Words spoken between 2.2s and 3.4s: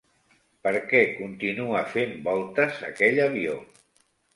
voltes aquell